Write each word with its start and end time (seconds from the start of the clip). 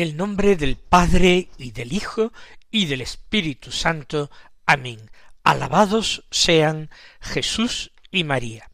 El 0.00 0.16
nombre 0.16 0.56
del 0.56 0.76
Padre 0.78 1.50
y 1.58 1.72
del 1.72 1.92
Hijo 1.92 2.32
y 2.70 2.86
del 2.86 3.02
Espíritu 3.02 3.70
Santo. 3.70 4.30
Amén. 4.64 5.10
Alabados 5.44 6.24
sean 6.30 6.88
Jesús 7.20 7.92
y 8.10 8.24
María. 8.24 8.70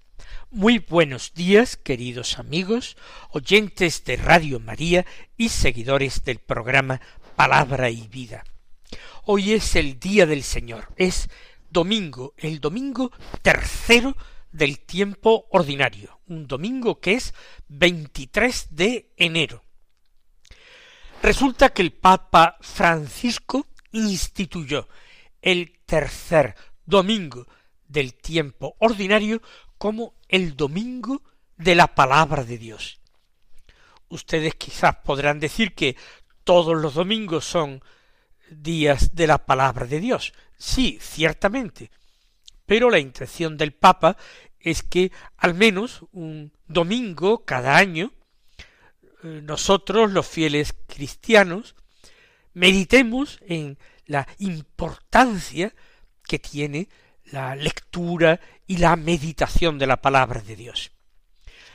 Muy 0.53 0.79
buenos 0.79 1.35
días, 1.35 1.77
queridos 1.77 2.39
amigos, 2.39 2.97
oyentes 3.31 4.05
de 4.05 4.19
Radio 4.19 4.61
María 4.61 5.05
y 5.37 5.49
seguidores 5.49 6.23
del 6.23 6.39
programa 6.39 7.01
Palabra 7.35 7.91
y 7.91 8.07
Vida. 8.07 8.45
Hoy 9.25 9.55
es 9.55 9.75
el 9.75 9.99
día 9.99 10.27
del 10.27 10.45
Señor, 10.45 10.93
es 10.95 11.29
domingo, 11.71 12.35
el 12.37 12.61
domingo 12.61 13.11
tercero 13.43 14.17
del 14.53 14.79
tiempo 14.79 15.49
ordinario, 15.51 16.21
un 16.29 16.47
domingo 16.47 17.01
que 17.01 17.15
es 17.15 17.35
23 17.67 18.69
de 18.77 19.11
enero. 19.17 19.66
Resulta 21.23 21.71
que 21.71 21.83
el 21.83 21.93
Papa 21.93 22.57
Francisco 22.61 23.67
instituyó 23.93 24.89
el 25.43 25.79
tercer 25.87 26.55
domingo 26.85 27.47
del 27.89 28.15
tiempo 28.15 28.77
ordinario 28.79 29.43
como 29.79 30.15
el 30.29 30.57
domingo 30.57 31.23
de 31.57 31.75
la 31.75 31.95
palabra 31.95 32.45
de 32.45 32.59
Dios. 32.59 33.01
Ustedes 34.09 34.55
quizás 34.55 34.97
podrán 35.05 35.41
decir 35.41 35.75
que 35.75 35.97
todos 36.45 36.77
los 36.77 36.95
domingos 36.95 37.45
son 37.45 37.83
días 38.51 39.15
de 39.15 39.27
la 39.27 39.39
palabra 39.45 39.87
de 39.87 40.01
Dios. 40.01 40.33
Sí, 40.57 40.99
ciertamente. 41.01 41.91
Pero 42.67 42.91
la 42.91 42.99
intención 42.99 43.57
del 43.57 43.73
Papa 43.73 44.17
es 44.61 44.83
que 44.83 45.13
al 45.37 45.55
menos 45.55 46.05
un 46.13 46.53
domingo 46.67 47.45
cada 47.45 47.77
año 47.77 48.13
nosotros 49.45 50.13
los 50.13 50.27
fieles 50.27 50.75
cristianos 50.87 51.75
meditemos 52.55 53.41
en 53.47 53.79
la 54.07 54.27
importancia 54.39 55.75
que 56.25 56.39
tiene 56.39 56.89
la 57.25 57.57
lectura 57.57 58.41
y 58.67 58.79
la 58.79 58.97
meditación 58.97 59.79
de 59.79 59.87
la 59.87 60.01
palabra 60.01 60.41
de 60.41 60.57
Dios. 60.57 60.93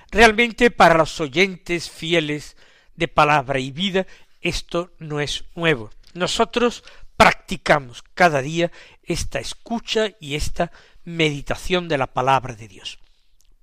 Realmente 0.10 0.72
para 0.72 0.98
los 0.98 1.20
oyentes 1.20 1.90
fieles 1.90 2.58
de 2.96 3.08
palabra 3.08 3.60
y 3.60 3.72
vida 3.72 4.08
esto 4.42 4.92
no 5.00 5.20
es 5.20 5.46
nuevo. 5.56 5.92
Nosotros 6.14 6.84
practicamos 7.16 8.04
cada 8.14 8.42
día 8.42 8.72
esta 9.04 9.40
escucha 9.40 10.12
y 10.20 10.36
esta 10.36 10.72
meditación 11.04 11.88
de 11.88 11.98
la 11.98 12.08
palabra 12.08 12.56
de 12.56 12.68
Dios. 12.68 13.00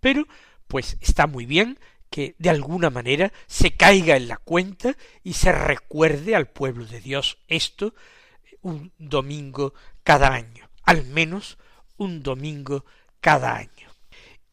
Pero, 0.00 0.26
pues 0.68 0.96
está 1.00 1.26
muy 1.26 1.46
bien 1.46 1.78
que 2.10 2.34
de 2.38 2.50
alguna 2.50 2.90
manera 2.90 3.32
se 3.46 3.72
caiga 3.72 4.16
en 4.16 4.28
la 4.28 4.36
cuenta 4.38 4.96
y 5.22 5.34
se 5.34 5.52
recuerde 5.52 6.34
al 6.34 6.48
pueblo 6.48 6.86
de 6.86 7.00
Dios 7.00 7.38
esto 7.48 7.94
un 8.62 8.92
domingo 8.98 9.74
cada 10.02 10.32
año, 10.32 10.68
al 10.84 11.04
menos 11.04 11.58
un 11.96 12.22
domingo 12.22 12.84
cada 13.20 13.56
año. 13.56 13.88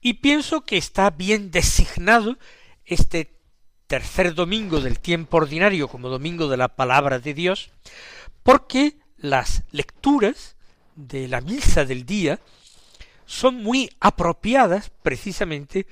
Y 0.02 0.16
pienso 0.16 0.62
que 0.62 0.78
está 0.78 1.10
bien 1.10 1.52
designado 1.52 2.38
este 2.84 3.36
tercer 3.88 4.34
domingo 4.34 4.82
del 4.82 5.00
tiempo 5.00 5.38
ordinario 5.38 5.88
como 5.88 6.10
domingo 6.10 6.48
de 6.48 6.58
la 6.58 6.70
palabra 6.70 7.20
de 7.20 7.34
Dios, 7.34 7.72
porque 8.44 8.98
las 9.18 9.64
lecturas 9.72 10.56
de 10.96 11.28
la 11.28 11.42
misa 11.42 11.86
del 11.86 12.06
día 12.06 12.40
son 13.26 13.64
muy 13.64 13.90
apropiadas 14.00 14.92
precisamente 15.02 15.88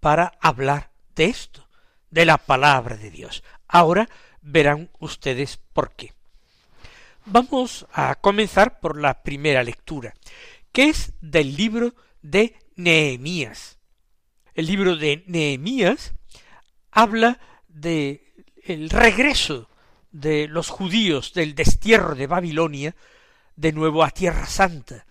para 0.00 0.32
hablar 0.40 0.91
de 1.14 1.26
esto, 1.26 1.68
de 2.10 2.24
la 2.24 2.38
palabra 2.38 2.96
de 2.96 3.10
Dios. 3.10 3.42
Ahora 3.68 4.08
verán 4.40 4.90
ustedes 4.98 5.58
por 5.72 5.92
qué. 5.94 6.12
Vamos 7.24 7.86
a 7.92 8.16
comenzar 8.16 8.80
por 8.80 9.00
la 9.00 9.22
primera 9.22 9.62
lectura, 9.62 10.14
que 10.72 10.88
es 10.88 11.12
del 11.20 11.56
libro 11.56 11.94
de 12.20 12.56
Nehemías. 12.76 13.78
El 14.54 14.66
libro 14.66 14.96
de 14.96 15.22
Nehemías 15.26 16.12
habla 16.90 17.38
de 17.68 18.34
el 18.64 18.90
regreso 18.90 19.68
de 20.10 20.46
los 20.48 20.68
judíos 20.68 21.32
del 21.32 21.54
destierro 21.54 22.14
de 22.14 22.26
Babilonia 22.26 22.94
de 23.56 23.72
nuevo 23.72 24.04
a 24.04 24.10
Tierra 24.10 24.46
Santa, 24.46 25.06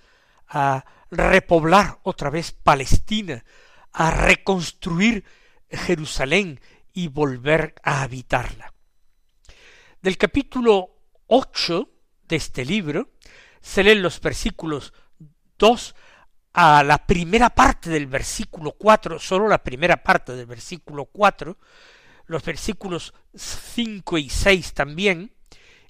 a 0.48 0.86
repoblar 1.10 2.00
otra 2.04 2.30
vez 2.30 2.52
Palestina, 2.52 3.44
a 3.94 4.12
reconstruir 4.12 5.24
Jerusalén 5.72 6.60
y 6.94 7.08
volver 7.08 7.76
a 7.84 8.02
habitarla. 8.02 8.74
Del 10.02 10.18
capítulo 10.18 10.90
ocho 11.28 11.90
de 12.24 12.36
este 12.36 12.66
libro 12.66 13.12
se 13.62 13.84
leen 13.84 14.02
los 14.02 14.20
versículos 14.20 14.94
dos 15.58 15.96
a 16.54 16.84
la 16.84 17.06
primera 17.06 17.52
parte 17.52 17.90
del 17.90 18.08
versículo 18.08 18.74
cuatro, 18.74 19.20
solo 19.20 19.48
la 19.48 19.64
primera 19.64 20.04
parte 20.04 20.36
del 20.36 20.46
versículo 20.46 21.06
cuatro, 21.06 21.58
los 22.26 22.44
versículos 22.44 23.14
cinco 23.34 24.18
y 24.18 24.30
seis 24.30 24.74
también, 24.74 25.34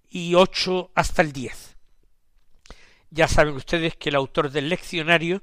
y 0.09 0.36
ocho 0.36 0.91
hasta 0.94 1.22
el 1.22 1.31
diez. 1.31 1.78
Ya 3.09 3.28
saben 3.28 3.56
ustedes 3.56 3.96
que 3.96 4.09
el 4.09 4.16
autor 4.16 4.52
del 4.52 4.70
leccionario 4.70 5.41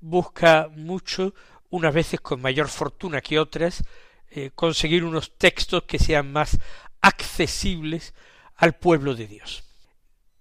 busca 0.00 0.68
mucho 0.74 1.34
unas 1.72 1.94
veces 1.94 2.20
con 2.20 2.40
mayor 2.40 2.68
fortuna 2.68 3.22
que 3.22 3.38
otras, 3.38 3.82
eh, 4.30 4.50
conseguir 4.54 5.04
unos 5.04 5.38
textos 5.38 5.84
que 5.84 5.98
sean 5.98 6.30
más 6.30 6.58
accesibles 7.00 8.14
al 8.56 8.74
pueblo 8.74 9.14
de 9.14 9.26
Dios. 9.26 9.64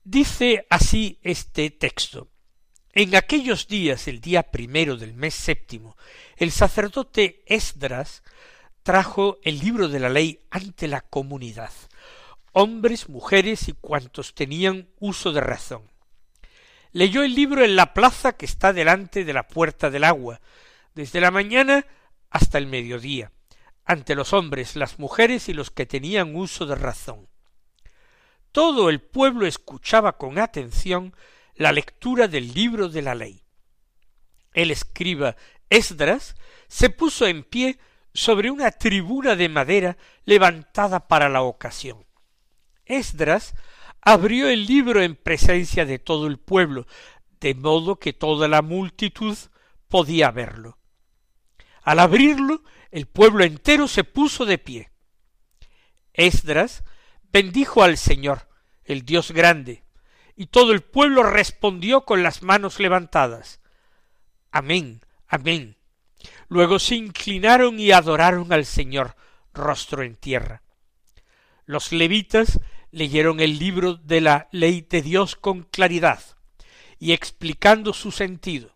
Dice 0.03 0.67
así 0.69 1.19
este 1.23 1.71
texto. 1.71 2.27
En 2.91 3.15
aquellos 3.15 3.69
días, 3.69 4.09
el 4.09 4.19
día 4.19 4.43
primero 4.51 4.97
del 4.97 5.13
mes 5.13 5.33
séptimo, 5.33 5.95
el 6.35 6.51
sacerdote 6.51 7.43
Esdras 7.45 8.23
trajo 8.83 9.39
el 9.43 9.59
libro 9.59 9.87
de 9.87 9.99
la 10.01 10.09
ley 10.09 10.41
ante 10.49 10.89
la 10.89 10.99
comunidad, 10.99 11.71
hombres, 12.51 13.07
mujeres 13.07 13.69
y 13.69 13.73
cuantos 13.73 14.35
tenían 14.35 14.89
uso 14.99 15.31
de 15.31 15.39
razón. 15.39 15.89
Leyó 16.91 17.23
el 17.23 17.33
libro 17.35 17.63
en 17.63 17.77
la 17.77 17.93
plaza 17.93 18.33
que 18.33 18.45
está 18.45 18.73
delante 18.73 19.23
de 19.23 19.31
la 19.31 19.47
puerta 19.47 19.89
del 19.89 20.03
agua, 20.03 20.41
desde 20.95 21.21
la 21.21 21.31
mañana 21.31 21.85
hasta 22.29 22.57
el 22.57 22.67
mediodía, 22.67 23.31
ante 23.85 24.15
los 24.15 24.33
hombres, 24.33 24.75
las 24.75 24.99
mujeres 24.99 25.49
y 25.49 25.53
los 25.53 25.71
que 25.71 25.85
tenían 25.85 26.35
uso 26.35 26.65
de 26.65 26.75
razón. 26.75 27.27
Todo 28.51 28.89
el 28.89 29.01
pueblo 29.01 29.45
escuchaba 29.45 30.17
con 30.17 30.37
atención 30.37 31.15
la 31.55 31.71
lectura 31.71 32.27
del 32.27 32.53
libro 32.53 32.89
de 32.89 33.01
la 33.01 33.15
ley. 33.15 33.43
El 34.53 34.71
escriba 34.71 35.35
Esdras 35.69 36.35
se 36.67 36.89
puso 36.89 37.25
en 37.27 37.43
pie 37.43 37.79
sobre 38.13 38.51
una 38.51 38.71
tribuna 38.71 39.35
de 39.35 39.47
madera 39.47 39.97
levantada 40.25 41.07
para 41.07 41.29
la 41.29 41.43
ocasión. 41.43 42.05
Esdras 42.85 43.55
abrió 44.01 44.49
el 44.49 44.65
libro 44.65 45.01
en 45.01 45.15
presencia 45.15 45.85
de 45.85 45.99
todo 45.99 46.27
el 46.27 46.37
pueblo, 46.39 46.87
de 47.39 47.55
modo 47.55 47.97
que 47.99 48.11
toda 48.11 48.47
la 48.49 48.61
multitud 48.61 49.37
podía 49.87 50.31
verlo. 50.31 50.77
Al 51.81 51.99
abrirlo, 51.99 52.63
el 52.91 53.07
pueblo 53.07 53.43
entero 53.43 53.87
se 53.87 54.03
puso 54.03 54.45
de 54.45 54.57
pie. 54.57 54.91
Esdras 56.13 56.83
bendijo 57.31 57.83
al 57.83 57.97
Señor, 57.97 58.49
el 58.83 59.03
Dios 59.05 59.31
grande, 59.31 59.83
y 60.35 60.47
todo 60.47 60.73
el 60.73 60.81
pueblo 60.81 61.23
respondió 61.23 62.05
con 62.05 62.23
las 62.23 62.43
manos 62.43 62.79
levantadas. 62.79 63.61
Amén, 64.51 65.01
amén. 65.27 65.77
Luego 66.49 66.79
se 66.79 66.95
inclinaron 66.95 67.79
y 67.79 67.91
adoraron 67.91 68.51
al 68.51 68.65
Señor, 68.65 69.15
rostro 69.53 70.03
en 70.03 70.15
tierra. 70.15 70.61
Los 71.65 71.91
levitas 71.91 72.59
leyeron 72.91 73.39
el 73.39 73.57
libro 73.57 73.95
de 73.95 74.21
la 74.21 74.49
ley 74.51 74.81
de 74.81 75.01
Dios 75.01 75.35
con 75.35 75.63
claridad 75.63 76.21
y 76.99 77.13
explicando 77.13 77.93
su 77.93 78.11
sentido, 78.11 78.75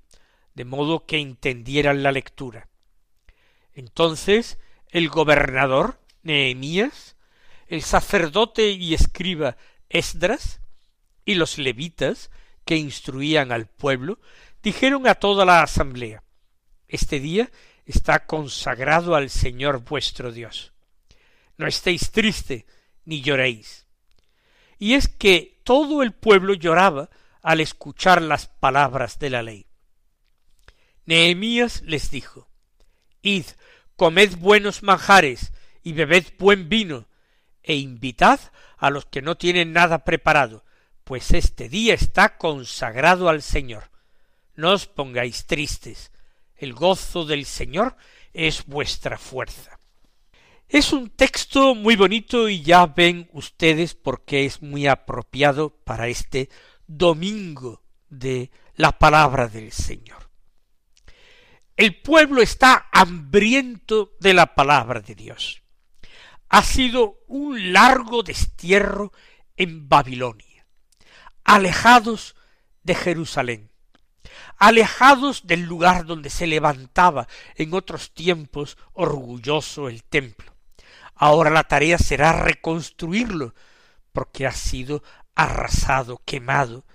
de 0.54 0.64
modo 0.64 1.06
que 1.06 1.20
entendieran 1.20 2.02
la 2.02 2.12
lectura. 2.12 2.70
Entonces 3.76 4.58
el 4.90 5.10
gobernador 5.10 6.00
Nehemías, 6.24 7.16
el 7.68 7.84
sacerdote 7.84 8.72
y 8.72 8.94
escriba 8.94 9.58
Esdras, 9.90 10.62
y 11.26 11.36
los 11.36 11.58
levitas 11.58 12.32
que 12.66 12.78
instruían 12.78 13.52
al 13.52 13.68
pueblo, 13.68 14.20
dijeron 14.64 15.08
a 15.08 15.16
toda 15.16 15.46
la 15.46 15.62
asamblea 15.62 16.24
Este 16.88 17.20
día 17.20 17.52
está 17.86 18.26
consagrado 18.26 19.16
al 19.16 19.30
Señor 19.30 19.84
vuestro 19.84 20.32
Dios. 20.32 20.74
No 21.58 21.68
estéis 21.68 22.12
triste 22.12 22.66
ni 23.06 23.22
lloréis. 23.22 23.86
Y 24.78 24.94
es 24.94 25.08
que 25.08 25.62
todo 25.64 26.04
el 26.04 26.14
pueblo 26.14 26.54
lloraba 26.54 27.10
al 27.42 27.62
escuchar 27.62 28.22
las 28.22 28.48
palabras 28.48 29.20
de 29.20 29.30
la 29.30 29.44
ley. 29.44 29.68
Nehemías 31.06 31.82
les 31.84 32.10
dijo 32.10 32.50
Id, 33.22 33.46
comed 33.96 34.38
buenos 34.38 34.84
manjares 34.84 35.52
y 35.84 35.94
bebed 35.94 36.26
buen 36.38 36.70
vino, 36.70 37.08
e 37.64 37.76
invitad 37.76 38.40
a 38.78 38.90
los 38.90 39.06
que 39.06 39.22
no 39.22 39.36
tienen 39.36 39.74
nada 39.74 40.04
preparado, 40.04 40.64
pues 41.04 41.32
este 41.32 41.70
día 41.70 41.94
está 41.94 42.38
consagrado 42.38 43.30
al 43.30 43.42
Señor. 43.42 43.90
No 44.56 44.72
os 44.72 44.88
pongáis 44.88 45.46
tristes, 45.46 46.12
el 46.56 46.74
gozo 46.74 47.26
del 47.26 47.46
Señor 47.46 47.96
es 48.34 48.66
vuestra 48.66 49.18
fuerza. 49.18 49.80
Es 50.68 50.94
un 50.94 51.10
texto 51.10 51.76
muy 51.76 51.96
bonito 51.96 52.50
y 52.50 52.62
ya 52.62 52.86
ven 52.88 53.30
ustedes 53.34 53.94
por 53.94 54.26
qué 54.26 54.46
es 54.46 54.62
muy 54.62 54.88
apropiado 54.88 55.70
para 55.70 56.08
este 56.08 56.50
domingo 56.88 57.84
de 58.10 58.52
la 58.76 58.98
palabra 58.98 59.48
del 59.48 59.72
Señor. 59.72 60.30
El 61.78 62.02
pueblo 62.02 62.42
está 62.42 62.88
hambriento 62.94 64.14
de 64.22 64.34
la 64.34 64.56
palabra 64.56 65.02
de 65.02 65.14
Dios. 65.14 65.62
Ha 66.48 66.64
sido 66.64 67.18
un 67.28 67.74
largo 67.74 68.24
destierro 68.24 69.12
en 69.58 69.90
Babilonia, 69.90 70.66
alejados 71.44 72.38
de 72.84 72.96
Jerusalén, 72.96 73.72
alejados 74.56 75.48
del 75.48 75.64
lugar 75.64 76.06
donde 76.06 76.30
se 76.30 76.48
levantaba 76.48 77.28
en 77.56 77.74
otros 77.74 78.14
tiempos 78.14 78.78
orgulloso 78.94 79.90
el 79.90 80.06
templo. 80.06 80.56
Ahora 81.14 81.50
la 81.50 81.66
tarea 81.66 81.98
será 81.98 82.32
reconstruirlo, 82.42 83.54
porque 84.14 84.48
ha 84.48 84.54
sido 84.54 85.04
arrasado, 85.36 86.22
quemado 86.24 86.86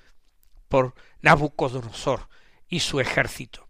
por 0.69 0.94
Nabucodonosor 1.21 2.31
y 2.67 2.81
su 2.81 2.99
ejército. 2.99 3.70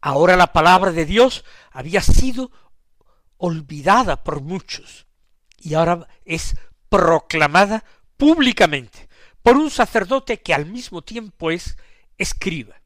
Ahora 0.00 0.36
la 0.36 0.52
palabra 0.52 0.92
de 0.92 1.04
Dios 1.04 1.44
había 1.70 2.00
sido 2.00 2.50
olvidada 3.38 4.22
por 4.22 4.40
muchos 4.40 5.06
y 5.58 5.74
ahora 5.74 6.06
es 6.24 6.56
proclamada 6.88 7.84
públicamente 8.16 9.08
por 9.42 9.56
un 9.56 9.70
sacerdote 9.70 10.40
que 10.40 10.54
al 10.54 10.66
mismo 10.66 11.02
tiempo 11.02 11.50
es 11.50 11.76
escriba. 12.18 12.80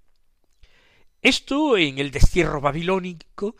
Esto 1.23 1.77
en 1.77 1.99
el 1.99 2.11
destierro 2.11 2.61
babilónico 2.61 3.57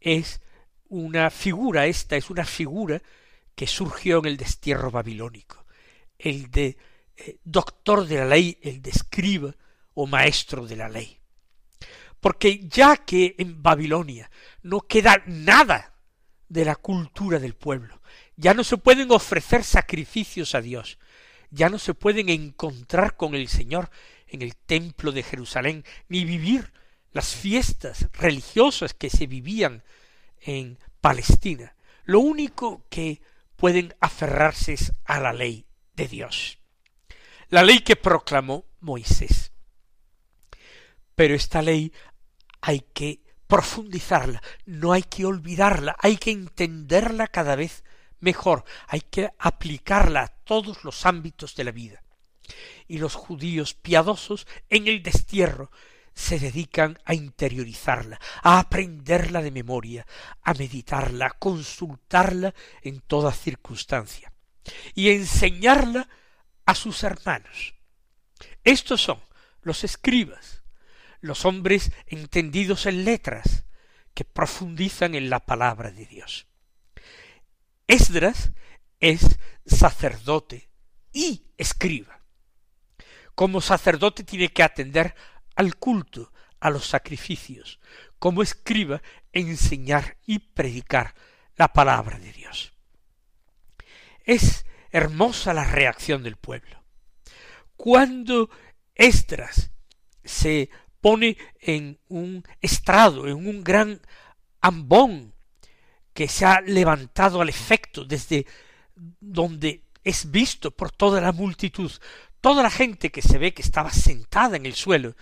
es 0.00 0.40
una 0.88 1.30
figura, 1.30 1.86
esta 1.86 2.16
es 2.16 2.30
una 2.30 2.44
figura 2.44 3.02
que 3.54 3.66
surgió 3.66 4.18
en 4.18 4.26
el 4.26 4.36
destierro 4.36 4.90
babilónico, 4.90 5.64
el 6.18 6.50
de 6.50 6.76
eh, 7.16 7.38
doctor 7.44 8.06
de 8.06 8.16
la 8.16 8.26
ley, 8.26 8.58
el 8.62 8.82
de 8.82 8.90
escriba 8.90 9.54
o 9.94 10.06
maestro 10.06 10.66
de 10.66 10.76
la 10.76 10.88
ley. 10.88 11.18
Porque 12.26 12.66
ya 12.66 12.96
que 12.96 13.36
en 13.38 13.62
Babilonia 13.62 14.28
no 14.62 14.80
queda 14.80 15.22
nada 15.26 15.94
de 16.48 16.64
la 16.64 16.74
cultura 16.74 17.38
del 17.38 17.54
pueblo, 17.54 18.02
ya 18.34 18.52
no 18.52 18.64
se 18.64 18.78
pueden 18.78 19.12
ofrecer 19.12 19.62
sacrificios 19.62 20.56
a 20.56 20.60
Dios, 20.60 20.98
ya 21.52 21.68
no 21.68 21.78
se 21.78 21.94
pueden 21.94 22.28
encontrar 22.28 23.16
con 23.16 23.36
el 23.36 23.46
Señor 23.46 23.90
en 24.26 24.42
el 24.42 24.56
templo 24.56 25.12
de 25.12 25.22
Jerusalén, 25.22 25.84
ni 26.08 26.24
vivir 26.24 26.72
las 27.12 27.32
fiestas 27.36 28.08
religiosas 28.14 28.92
que 28.92 29.08
se 29.08 29.28
vivían 29.28 29.84
en 30.40 30.80
Palestina. 31.00 31.76
Lo 32.02 32.18
único 32.18 32.88
que 32.90 33.20
pueden 33.54 33.94
aferrarse 34.00 34.72
es 34.72 34.92
a 35.04 35.20
la 35.20 35.32
ley 35.32 35.64
de 35.94 36.08
Dios, 36.08 36.58
la 37.50 37.62
ley 37.62 37.82
que 37.82 37.94
proclamó 37.94 38.64
Moisés. 38.80 39.52
Pero 41.14 41.34
esta 41.34 41.62
ley 41.62 41.94
hay 42.66 42.80
que 42.80 43.20
profundizarla, 43.46 44.42
no 44.64 44.92
hay 44.92 45.04
que 45.04 45.24
olvidarla, 45.24 45.94
hay 46.00 46.16
que 46.16 46.32
entenderla 46.32 47.28
cada 47.28 47.54
vez 47.54 47.84
mejor, 48.18 48.64
hay 48.88 49.02
que 49.02 49.30
aplicarla 49.38 50.22
a 50.22 50.28
todos 50.42 50.82
los 50.82 51.06
ámbitos 51.06 51.54
de 51.54 51.62
la 51.62 51.70
vida 51.70 52.02
y 52.88 52.98
los 52.98 53.14
judíos 53.14 53.74
piadosos 53.74 54.48
en 54.68 54.88
el 54.88 55.04
destierro 55.04 55.70
se 56.12 56.40
dedican 56.40 56.98
a 57.04 57.14
interiorizarla, 57.14 58.18
a 58.42 58.58
aprenderla 58.58 59.42
de 59.42 59.52
memoria, 59.52 60.04
a 60.42 60.52
meditarla, 60.54 61.26
a 61.26 61.38
consultarla 61.38 62.52
en 62.82 63.00
toda 63.00 63.30
circunstancia 63.30 64.32
y 64.92 65.10
a 65.10 65.12
enseñarla 65.12 66.08
a 66.64 66.74
sus 66.74 67.04
hermanos. 67.04 67.74
Estos 68.64 69.02
son 69.02 69.20
los 69.62 69.84
escribas, 69.84 70.65
los 71.20 71.44
hombres 71.44 71.92
entendidos 72.06 72.86
en 72.86 73.04
letras, 73.04 73.64
que 74.14 74.24
profundizan 74.24 75.14
en 75.14 75.28
la 75.28 75.40
palabra 75.40 75.90
de 75.90 76.06
Dios. 76.06 76.46
Esdras 77.86 78.52
es 78.98 79.38
sacerdote 79.66 80.70
y 81.12 81.46
escriba 81.58 82.16
como 83.36 83.60
sacerdote 83.60 84.24
tiene 84.24 84.48
que 84.48 84.64
atender 84.64 85.14
al 85.54 85.76
culto, 85.76 86.32
a 86.58 86.70
los 86.70 86.86
sacrificios, 86.86 87.78
como 88.18 88.42
escriba, 88.42 89.02
enseñar 89.30 90.16
y 90.26 90.38
predicar 90.38 91.14
la 91.54 91.72
palabra 91.72 92.18
de 92.18 92.32
Dios. 92.32 92.72
Es 94.24 94.64
hermosa 94.90 95.52
la 95.52 95.64
reacción 95.64 96.22
del 96.22 96.36
pueblo. 96.36 96.82
Cuando 97.76 98.48
Estras 98.94 99.70
se 100.24 100.70
pone 101.06 101.38
en 101.60 102.00
un 102.08 102.42
estrado, 102.60 103.28
en 103.28 103.46
un 103.46 103.62
gran 103.62 104.00
ambón 104.60 105.34
que 106.12 106.26
se 106.26 106.44
ha 106.44 106.60
levantado 106.60 107.40
al 107.40 107.48
efecto 107.48 108.04
desde 108.04 108.44
donde 109.20 109.84
es 110.02 110.32
visto 110.32 110.72
por 110.72 110.90
toda 110.90 111.20
la 111.20 111.30
multitud, 111.30 111.92
Toda 112.46 112.62
la 112.62 112.70
gente 112.70 113.10
que 113.10 113.22
se 113.22 113.38
ve 113.38 113.54
que 113.54 113.62
estaba 113.62 113.90
sentada 113.90 114.56
en 114.56 114.66
el 114.66 114.74
suelo 114.74 115.16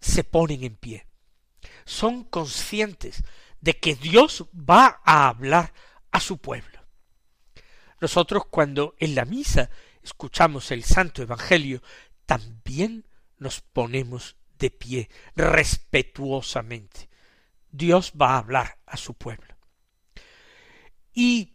se 0.00 0.22
ponen 0.22 0.62
en 0.62 0.76
pie. 0.76 1.08
Son 1.84 2.22
conscientes 2.22 3.24
de 3.60 3.76
que 3.76 3.96
Dios 3.96 4.44
va 4.54 5.00
a 5.04 5.28
hablar 5.28 5.72
a 6.12 6.20
su 6.20 6.38
pueblo. 6.38 6.80
Nosotros 8.00 8.44
cuando 8.48 8.94
en 9.00 9.16
la 9.16 9.24
misa 9.24 9.70
escuchamos 10.04 10.70
el 10.70 10.84
Santo 10.84 11.20
Evangelio, 11.20 11.82
también 12.26 13.08
nos 13.38 13.60
ponemos 13.60 14.36
de 14.58 14.70
pie 14.70 15.08
respetuosamente. 15.36 17.08
Dios 17.70 18.12
va 18.20 18.32
a 18.32 18.38
hablar 18.38 18.78
a 18.86 18.96
su 18.96 19.14
pueblo. 19.14 19.56
Y 21.12 21.54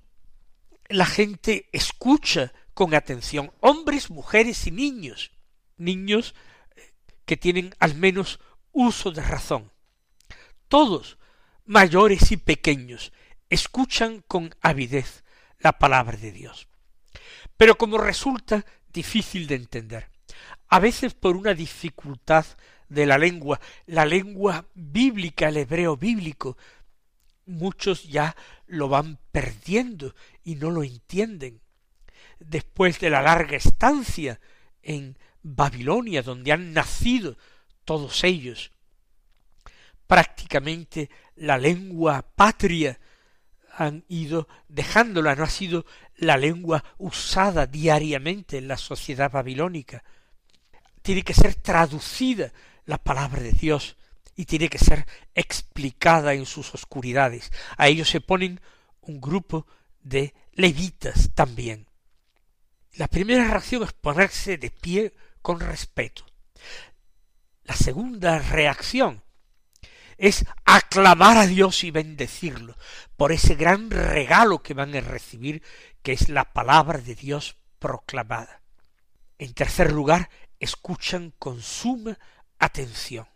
la 0.89 1.05
gente 1.05 1.69
escucha 1.71 2.53
con 2.73 2.93
atención, 2.93 3.51
hombres, 3.59 4.09
mujeres 4.09 4.67
y 4.67 4.71
niños, 4.71 5.31
niños 5.77 6.35
eh, 6.75 6.93
que 7.25 7.37
tienen 7.37 7.73
al 7.79 7.95
menos 7.95 8.39
uso 8.71 9.11
de 9.11 9.21
razón. 9.21 9.71
Todos, 10.67 11.17
mayores 11.65 12.31
y 12.31 12.37
pequeños, 12.37 13.13
escuchan 13.49 14.23
con 14.27 14.55
avidez 14.61 15.23
la 15.59 15.77
palabra 15.79 16.17
de 16.17 16.31
Dios. 16.31 16.67
Pero 17.57 17.77
como 17.77 17.97
resulta 17.97 18.65
difícil 18.91 19.47
de 19.47 19.55
entender, 19.55 20.09
a 20.67 20.79
veces 20.79 21.13
por 21.13 21.35
una 21.35 21.53
dificultad 21.53 22.45
de 22.93 23.05
la 23.05 23.17
lengua, 23.17 23.59
la 23.87 24.05
lengua 24.05 24.65
bíblica, 24.73 25.49
el 25.49 25.57
hebreo 25.57 25.97
bíblico, 25.97 26.57
muchos 27.45 28.03
ya 28.03 28.35
lo 28.67 28.87
van 28.87 29.19
perdiendo 29.31 30.15
y 30.43 30.55
no 30.55 30.69
lo 30.69 30.83
entienden 30.83 31.61
después 32.39 32.99
de 32.99 33.09
la 33.09 33.21
larga 33.21 33.57
estancia 33.57 34.39
en 34.81 35.17
Babilonia, 35.41 36.21
donde 36.21 36.51
han 36.51 36.73
nacido 36.73 37.37
todos 37.85 38.23
ellos. 38.23 38.71
Prácticamente 40.07 41.09
la 41.35 41.57
lengua 41.57 42.21
patria 42.35 42.99
han 43.75 44.05
ido 44.07 44.47
dejándola, 44.67 45.35
no 45.35 45.43
ha 45.43 45.49
sido 45.49 45.85
la 46.15 46.37
lengua 46.37 46.83
usada 46.99 47.65
diariamente 47.65 48.57
en 48.57 48.67
la 48.67 48.77
sociedad 48.77 49.31
babilónica. 49.31 50.03
Tiene 51.01 51.23
que 51.23 51.33
ser 51.33 51.55
traducida 51.55 52.53
la 52.85 52.97
palabra 52.97 53.41
de 53.41 53.51
Dios 53.51 53.97
y 54.35 54.45
tiene 54.45 54.69
que 54.69 54.79
ser 54.79 55.05
explicada 55.35 56.33
en 56.33 56.45
sus 56.45 56.73
oscuridades. 56.73 57.51
A 57.77 57.87
ellos 57.87 58.09
se 58.09 58.21
ponen 58.21 58.61
un 59.01 59.21
grupo 59.21 59.67
de 60.01 60.33
levitas 60.53 61.31
también. 61.33 61.87
La 62.93 63.07
primera 63.07 63.47
reacción 63.47 63.83
es 63.83 63.93
ponerse 63.93 64.57
de 64.57 64.69
pie 64.69 65.13
con 65.41 65.59
respeto. 65.59 66.25
La 67.63 67.75
segunda 67.75 68.39
reacción 68.39 69.23
es 70.17 70.45
aclamar 70.65 71.37
a 71.37 71.47
Dios 71.47 71.83
y 71.83 71.91
bendecirlo 71.91 72.77
por 73.17 73.31
ese 73.31 73.55
gran 73.55 73.89
regalo 73.89 74.61
que 74.61 74.73
van 74.73 74.95
a 74.95 75.01
recibir, 75.01 75.63
que 76.01 76.13
es 76.13 76.29
la 76.29 76.53
palabra 76.53 76.99
de 76.99 77.15
Dios 77.15 77.57
proclamada. 77.79 78.61
En 79.37 79.53
tercer 79.53 79.91
lugar, 79.91 80.29
escuchan 80.59 81.33
con 81.39 81.61
suma 81.61 82.17
atención. 82.59 83.27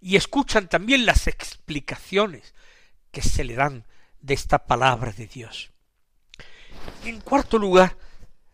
Y 0.00 0.16
escuchan 0.16 0.68
también 0.68 1.06
las 1.06 1.26
explicaciones 1.26 2.54
que 3.10 3.22
se 3.22 3.44
le 3.44 3.54
dan 3.54 3.86
de 4.20 4.34
esta 4.34 4.66
palabra 4.66 5.12
de 5.12 5.26
Dios. 5.26 5.70
En 7.04 7.20
cuarto 7.20 7.58
lugar, 7.58 7.96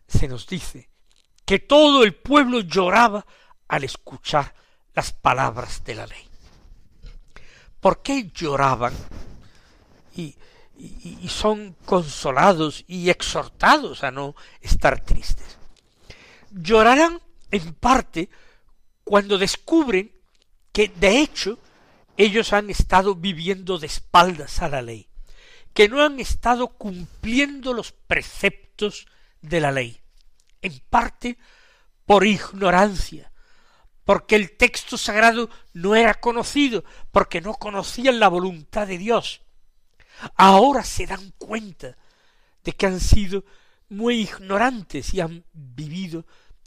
se 0.06 0.28
nos 0.28 0.46
dice 0.46 0.88
que 1.44 1.58
todo 1.58 2.04
el 2.04 2.14
pueblo 2.14 2.60
lloraba 2.60 3.26
al 3.68 3.84
escuchar 3.84 4.54
las 4.94 5.12
palabras 5.12 5.84
de 5.84 5.94
la 5.94 6.06
ley. 6.06 6.28
¿Por 7.80 8.02
qué 8.02 8.30
lloraban? 8.34 8.92
Y, 10.16 10.36
y, 10.78 11.28
son 11.28 11.76
consolados 11.84 12.84
y 12.88 13.10
exhortados 13.10 14.02
a 14.04 14.10
no 14.10 14.34
estar 14.60 15.00
tristes. 15.04 15.58
Llorarán 16.50 17.20
en 17.50 17.74
parte 17.74 18.28
cuando 19.08 19.38
descubren 19.38 20.12
que 20.70 20.88
de 20.88 21.20
hecho 21.20 21.58
ellos 22.18 22.52
han 22.52 22.68
estado 22.68 23.14
viviendo 23.14 23.78
de 23.78 23.86
espaldas 23.86 24.60
a 24.60 24.68
la 24.68 24.82
ley, 24.82 25.08
que 25.72 25.88
no 25.88 26.04
han 26.04 26.20
estado 26.20 26.68
cumpliendo 26.68 27.72
los 27.72 27.92
preceptos 27.92 29.06
de 29.40 29.60
la 29.60 29.72
ley, 29.72 29.98
en 30.60 30.78
parte 30.90 31.38
por 32.04 32.26
ignorancia, 32.26 33.32
porque 34.04 34.36
el 34.36 34.58
texto 34.58 34.98
sagrado 34.98 35.48
no 35.72 35.96
era 35.96 36.12
conocido, 36.20 36.84
porque 37.10 37.40
no 37.40 37.54
conocían 37.54 38.20
la 38.20 38.28
voluntad 38.28 38.86
de 38.86 38.98
Dios. 38.98 39.40
Ahora 40.36 40.84
se 40.84 41.06
dan 41.06 41.32
cuenta 41.38 41.96
de 42.62 42.72
que 42.72 42.84
han 42.84 43.00
sido 43.00 43.46
muy 43.88 44.20
ignorantes 44.20 45.14
y 45.14 45.22
han 45.22 45.46
vivido 45.54 46.26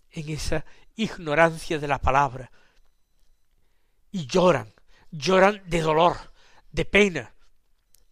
en 0.10 0.30
esa 0.30 0.66
ignorancia 0.96 1.80
de 1.80 1.88
la 1.88 2.00
palabra. 2.00 2.52
Y 4.12 4.26
lloran, 4.26 4.74
lloran 5.12 5.62
de 5.66 5.82
dolor, 5.82 6.18
de 6.72 6.86
pena. 6.86 7.34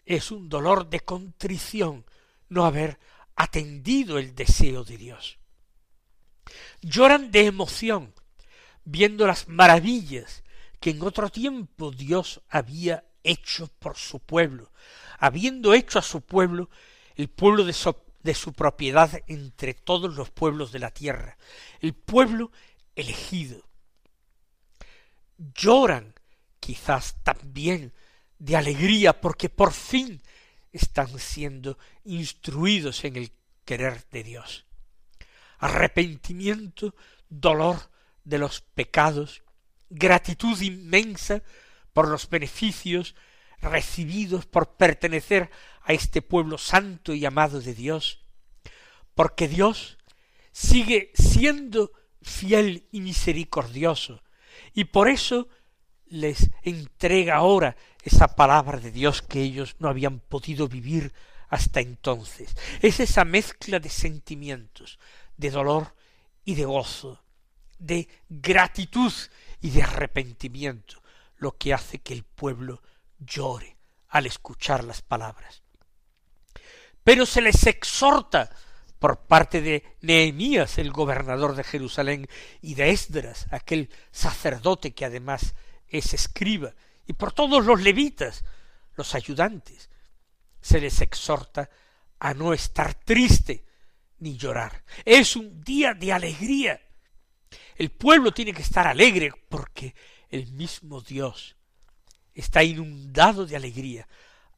Es 0.05 0.31
un 0.31 0.49
dolor 0.49 0.89
de 0.89 1.01
contrición 1.01 2.05
no 2.47 2.65
haber 2.65 2.99
atendido 3.35 4.17
el 4.17 4.35
deseo 4.35 4.83
de 4.83 4.97
Dios. 4.97 5.37
Lloran 6.81 7.31
de 7.31 7.45
emoción, 7.45 8.13
viendo 8.83 9.27
las 9.27 9.47
maravillas 9.47 10.43
que 10.79 10.91
en 10.91 11.01
otro 11.03 11.29
tiempo 11.29 11.91
Dios 11.91 12.41
había 12.49 13.05
hecho 13.23 13.67
por 13.79 13.97
su 13.97 14.19
pueblo, 14.19 14.71
habiendo 15.19 15.73
hecho 15.73 15.99
a 15.99 16.01
su 16.01 16.21
pueblo 16.21 16.69
el 17.15 17.29
pueblo 17.29 17.65
de 17.65 17.73
su, 17.73 17.95
de 18.23 18.33
su 18.33 18.53
propiedad 18.53 19.11
entre 19.27 19.73
todos 19.73 20.15
los 20.15 20.29
pueblos 20.29 20.71
de 20.71 20.79
la 20.79 20.91
tierra, 20.91 21.37
el 21.81 21.93
pueblo 21.93 22.51
elegido. 22.99 23.63
Lloran 25.37 26.13
quizás 26.59 27.15
también 27.23 27.93
de 28.37 28.55
alegría 28.57 29.19
porque 29.19 29.49
por 29.49 29.73
fin 29.73 30.21
están 30.71 31.17
siendo 31.19 31.77
instruidos 32.03 33.03
en 33.03 33.15
el 33.15 33.31
querer 33.65 34.05
de 34.11 34.23
Dios. 34.23 34.65
Arrepentimiento, 35.59 36.95
dolor 37.29 37.89
de 38.23 38.37
los 38.37 38.61
pecados, 38.61 39.43
gratitud 39.89 40.59
inmensa 40.61 41.41
por 41.93 42.07
los 42.07 42.29
beneficios 42.29 43.15
recibidos 43.61 44.45
por 44.45 44.77
pertenecer 44.77 45.49
a 45.83 45.93
este 45.93 46.21
pueblo 46.21 46.57
santo 46.57 47.13
y 47.13 47.25
amado 47.25 47.59
de 47.59 47.73
Dios, 47.73 48.21
porque 49.15 49.47
Dios 49.47 49.97
sigue 50.51 51.11
siendo 51.13 51.91
fiel 52.21 52.87
y 52.91 53.01
misericordioso, 53.01 54.23
y 54.73 54.85
por 54.85 55.09
eso 55.09 55.47
les 56.07 56.49
entrega 56.63 57.35
ahora 57.35 57.75
esa 58.03 58.35
palabra 58.35 58.79
de 58.79 58.91
Dios 58.91 59.21
que 59.21 59.41
ellos 59.41 59.75
no 59.79 59.89
habían 59.89 60.19
podido 60.19 60.67
vivir 60.67 61.13
hasta 61.49 61.79
entonces. 61.81 62.55
Es 62.81 62.99
esa 62.99 63.25
mezcla 63.25 63.79
de 63.79 63.89
sentimientos, 63.89 64.99
de 65.37 65.51
dolor 65.51 65.95
y 66.43 66.55
de 66.55 66.65
gozo, 66.65 67.23
de 67.77 68.07
gratitud 68.27 69.13
y 69.61 69.69
de 69.71 69.83
arrepentimiento, 69.83 71.01
lo 71.37 71.57
que 71.57 71.73
hace 71.73 71.99
que 71.99 72.13
el 72.13 72.23
pueblo 72.23 72.81
llore 73.19 73.77
al 74.09 74.25
escuchar 74.25 74.83
las 74.83 75.01
palabras. 75.01 75.63
Pero 77.03 77.25
se 77.25 77.41
les 77.41 77.65
exhorta 77.65 78.49
por 78.99 79.21
parte 79.25 79.61
de 79.61 79.83
Nehemías, 80.01 80.77
el 80.77 80.91
gobernador 80.91 81.55
de 81.55 81.63
Jerusalén, 81.63 82.27
y 82.61 82.75
de 82.75 82.91
Esdras, 82.91 83.47
aquel 83.51 83.89
sacerdote 84.11 84.91
que 84.91 85.05
además 85.05 85.55
es 85.87 86.13
escriba, 86.13 86.73
y 87.07 87.13
por 87.13 87.31
todos 87.31 87.65
los 87.65 87.81
levitas, 87.81 88.43
los 88.95 89.15
ayudantes, 89.15 89.89
se 90.61 90.81
les 90.81 90.99
exhorta 91.01 91.69
a 92.19 92.33
no 92.33 92.53
estar 92.53 92.93
triste 92.93 93.65
ni 94.19 94.37
llorar. 94.37 94.83
Es 95.05 95.37
un 95.37 95.63
día 95.63 95.93
de 95.93 96.11
alegría. 96.11 96.81
El 97.77 97.91
pueblo 97.91 98.33
tiene 98.33 98.53
que 98.53 98.61
estar 98.61 98.85
alegre 98.85 99.31
porque 99.47 99.95
el 100.29 100.47
mismo 100.47 101.01
Dios 101.01 101.55
está 102.33 102.61
inundado 102.61 103.45
de 103.45 103.55
alegría 103.55 104.07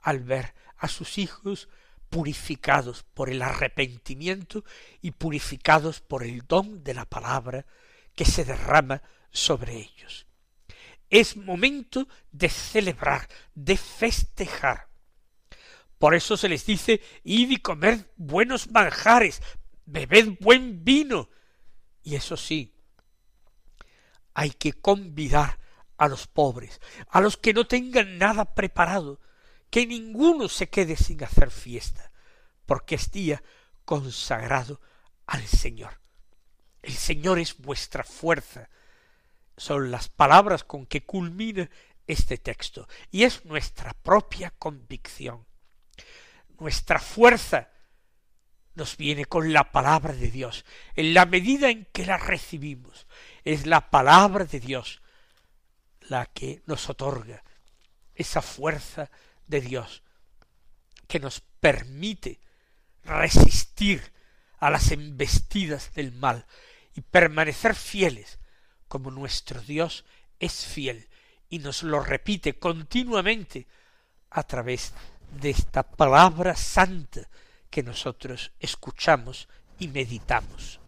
al 0.01 0.21
ver 0.21 0.53
a 0.77 0.87
sus 0.87 1.19
hijos 1.19 1.69
purificados 2.11 3.03
por 3.13 3.29
el 3.29 3.41
arrepentimiento 3.41 4.65
y 5.01 5.11
purificados 5.11 6.01
por 6.01 6.23
el 6.23 6.45
don 6.45 6.83
de 6.83 6.93
la 6.93 7.05
palabra 7.05 7.65
que 8.13 8.25
se 8.25 8.43
derrama 8.43 9.01
sobre 9.31 9.77
ellos. 9.77 10.27
Es 11.09 11.37
momento 11.37 12.09
de 12.31 12.49
celebrar, 12.49 13.27
de 13.55 13.77
festejar. 13.77 14.89
Por 15.97 16.13
eso 16.13 16.35
se 16.35 16.49
les 16.49 16.65
dice, 16.65 17.01
id 17.23 17.49
y 17.49 17.57
comed 17.57 18.05
buenos 18.17 18.69
manjares, 18.69 19.41
bebed 19.85 20.37
buen 20.41 20.83
vino. 20.83 21.29
Y 22.03 22.15
eso 22.15 22.35
sí, 22.35 22.75
hay 24.33 24.51
que 24.51 24.73
convidar 24.73 25.59
a 25.95 26.09
los 26.09 26.27
pobres, 26.27 26.81
a 27.07 27.21
los 27.21 27.37
que 27.37 27.53
no 27.53 27.67
tengan 27.67 28.17
nada 28.17 28.53
preparado, 28.53 29.21
que 29.71 29.87
ninguno 29.87 30.49
se 30.49 30.69
quede 30.69 30.95
sin 30.95 31.23
hacer 31.23 31.49
fiesta, 31.49 32.11
porque 32.67 32.95
es 32.95 33.09
día 33.09 33.41
consagrado 33.85 34.79
al 35.25 35.47
Señor. 35.47 35.99
El 36.81 36.93
Señor 36.93 37.39
es 37.39 37.57
vuestra 37.57 38.03
fuerza, 38.03 38.69
son 39.57 39.89
las 39.89 40.09
palabras 40.09 40.63
con 40.63 40.85
que 40.85 41.05
culmina 41.05 41.69
este 42.05 42.37
texto, 42.37 42.87
y 43.11 43.23
es 43.23 43.45
nuestra 43.45 43.93
propia 43.93 44.51
convicción. 44.51 45.47
Nuestra 46.59 46.99
fuerza 46.99 47.69
nos 48.75 48.97
viene 48.97 49.25
con 49.25 49.53
la 49.53 49.71
palabra 49.71 50.13
de 50.13 50.29
Dios, 50.29 50.65
en 50.95 51.13
la 51.13 51.25
medida 51.25 51.69
en 51.69 51.85
que 51.93 52.05
la 52.05 52.17
recibimos. 52.17 53.07
Es 53.43 53.65
la 53.65 53.89
palabra 53.89 54.45
de 54.45 54.59
Dios 54.59 55.01
la 56.01 56.25
que 56.25 56.61
nos 56.65 56.89
otorga 56.89 57.43
esa 58.15 58.41
fuerza 58.41 59.09
de 59.51 59.61
Dios 59.61 60.01
que 61.07 61.19
nos 61.19 61.41
permite 61.59 62.39
resistir 63.03 64.11
a 64.57 64.71
las 64.71 64.91
embestidas 64.91 65.93
del 65.93 66.11
mal 66.11 66.47
y 66.95 67.01
permanecer 67.01 67.75
fieles 67.75 68.39
como 68.87 69.11
nuestro 69.11 69.61
Dios 69.61 70.05
es 70.39 70.65
fiel 70.65 71.07
y 71.49 71.59
nos 71.59 71.83
lo 71.83 71.99
repite 72.01 72.57
continuamente 72.57 73.67
a 74.31 74.43
través 74.43 74.93
de 75.39 75.51
esta 75.51 75.83
palabra 75.83 76.55
santa 76.55 77.29
que 77.69 77.83
nosotros 77.83 78.51
escuchamos 78.59 79.47
y 79.79 79.87
meditamos. 79.87 80.80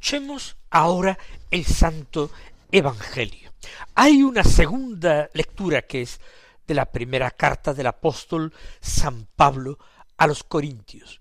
Escuchemos 0.00 0.56
ahora 0.70 1.18
el 1.50 1.66
Santo 1.66 2.30
Evangelio. 2.72 3.52
Hay 3.94 4.22
una 4.22 4.42
segunda 4.44 5.28
lectura 5.34 5.82
que 5.82 6.00
es 6.00 6.22
de 6.66 6.72
la 6.72 6.86
primera 6.86 7.30
carta 7.30 7.74
del 7.74 7.86
apóstol 7.86 8.54
San 8.80 9.28
Pablo 9.36 9.78
a 10.16 10.26
los 10.26 10.42
Corintios. 10.42 11.20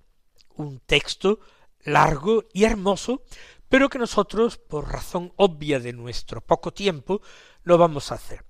Un 0.56 0.80
texto 0.80 1.42
largo 1.82 2.46
y 2.54 2.64
hermoso, 2.64 3.24
pero 3.68 3.90
que 3.90 4.00
nosotros, 4.00 4.58
por 4.58 4.90
razón 4.90 5.34
obvia 5.36 5.82
de 5.82 5.92
nuestro 5.92 6.40
poco 6.40 6.72
tiempo, 6.72 7.22
no 7.66 7.78
vamos 7.78 8.14
a 8.14 8.16
hacer. 8.16 8.46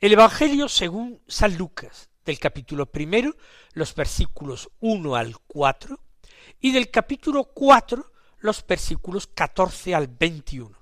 El 0.00 0.12
Evangelio 0.12 0.68
según 0.68 1.22
San 1.28 1.56
Lucas, 1.56 2.10
del 2.24 2.40
capítulo 2.40 2.86
primero, 2.86 3.36
los 3.74 3.94
versículos 3.94 4.70
uno 4.80 5.14
al 5.14 5.38
cuatro, 5.46 6.00
y 6.60 6.72
del 6.72 6.90
capítulo 6.90 7.44
cuatro, 7.44 8.10
los 8.40 8.66
versículos 8.66 9.26
catorce 9.26 9.94
al 9.94 10.08
veintiuno. 10.08 10.78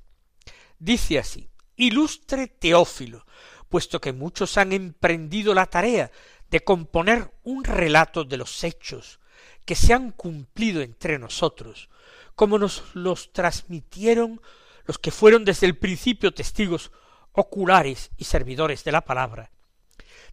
Dice 0.78 1.18
así, 1.18 1.48
Ilustre 1.76 2.48
Teófilo, 2.48 3.26
puesto 3.68 4.00
que 4.00 4.12
muchos 4.12 4.56
han 4.58 4.72
emprendido 4.72 5.54
la 5.54 5.66
tarea 5.66 6.10
de 6.50 6.60
componer 6.60 7.32
un 7.42 7.64
relato 7.64 8.25
de 8.25 8.36
los 8.36 8.62
hechos 8.64 9.20
que 9.64 9.75
se 9.75 9.92
han 9.92 10.12
cumplido 10.12 10.80
entre 10.80 11.18
nosotros, 11.18 11.90
como 12.34 12.58
nos 12.58 12.94
los 12.94 13.32
transmitieron 13.32 14.40
los 14.84 14.98
que 14.98 15.10
fueron 15.10 15.44
desde 15.44 15.66
el 15.66 15.76
principio 15.76 16.32
testigos 16.32 16.92
oculares 17.32 18.10
y 18.16 18.25
servidores 18.25 18.84
de 18.84 18.92
la 18.92 19.04
palabra. 19.04 19.50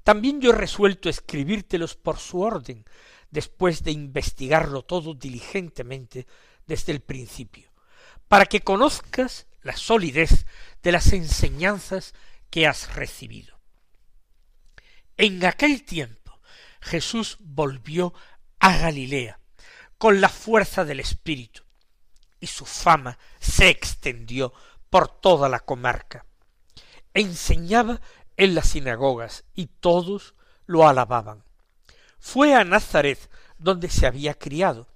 También 0.03 0.39
yo 0.39 0.51
he 0.51 0.55
resuelto 0.55 1.09
escribírtelos 1.09 1.95
por 1.95 2.17
su 2.17 2.41
orden, 2.41 2.85
después 3.31 3.83
de 3.83 3.91
investigarlo 3.91 4.83
todo 4.83 5.13
diligentemente 5.13 6.27
desde 6.67 6.91
el 6.91 7.01
principio, 7.01 7.71
para 8.27 8.45
que 8.45 8.61
conozcas 8.61 9.47
la 9.61 9.75
solidez 9.75 10.45
de 10.81 10.91
las 10.91 11.13
enseñanzas 11.13 12.13
que 12.49 12.67
has 12.67 12.95
recibido. 12.95 13.59
En 15.17 15.45
aquel 15.45 15.83
tiempo 15.83 16.39
Jesús 16.81 17.37
volvió 17.39 18.13
a 18.59 18.77
Galilea 18.77 19.39
con 19.97 20.19
la 20.19 20.29
fuerza 20.29 20.83
del 20.85 20.99
Espíritu, 20.99 21.63
y 22.39 22.47
su 22.47 22.65
fama 22.65 23.17
se 23.39 23.69
extendió 23.69 24.53
por 24.89 25.07
toda 25.07 25.47
la 25.47 25.61
comarca. 25.61 26.25
Enseñaba 27.13 28.01
en 28.35 28.53
las 28.53 28.69
sinagogas 28.69 29.45
y 29.53 29.67
todos 29.67 30.35
lo 30.65 30.87
alababan. 30.87 31.43
Fue 32.19 32.53
a 32.53 32.63
Nazaret 32.63 33.29
donde 33.57 33.89
se 33.89 34.05
había 34.07 34.33
criado. 34.33 34.87